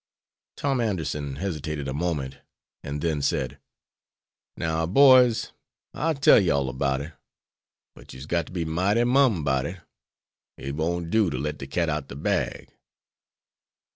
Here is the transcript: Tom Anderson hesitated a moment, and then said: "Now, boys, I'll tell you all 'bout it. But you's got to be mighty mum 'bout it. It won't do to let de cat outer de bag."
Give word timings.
Tom 0.57 0.79
Anderson 0.81 1.35
hesitated 1.35 1.87
a 1.87 1.93
moment, 1.93 2.39
and 2.83 3.01
then 3.03 3.21
said: 3.21 3.59
"Now, 4.57 4.87
boys, 4.87 5.51
I'll 5.93 6.15
tell 6.15 6.39
you 6.39 6.53
all 6.53 6.73
'bout 6.73 7.01
it. 7.01 7.13
But 7.93 8.11
you's 8.11 8.25
got 8.25 8.47
to 8.47 8.51
be 8.51 8.65
mighty 8.65 9.03
mum 9.03 9.43
'bout 9.43 9.67
it. 9.67 9.81
It 10.57 10.73
won't 10.73 11.11
do 11.11 11.29
to 11.29 11.37
let 11.37 11.59
de 11.59 11.67
cat 11.67 11.87
outer 11.87 12.07
de 12.07 12.15
bag." 12.15 12.71